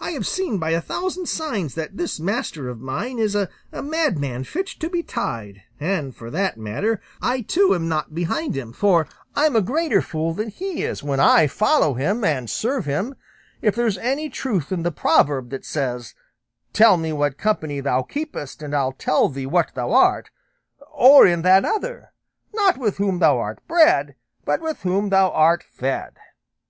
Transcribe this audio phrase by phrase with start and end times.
[0.00, 4.42] I have seen by a thousand signs that this master of mine is a madman
[4.44, 9.06] fit to be tied, and for that matter, I too, am not behind him; for
[9.36, 13.16] I'm a greater fool than he is when I follow him and serve him,
[13.60, 16.14] if there's any truth in the proverb that says,
[16.72, 20.30] 'Tell me what company thou keepest, and I'll tell thee what thou art,'
[20.90, 22.12] or in that other,
[22.54, 24.14] 'Not with whom thou art bred,
[24.46, 26.14] but with whom thou art fed.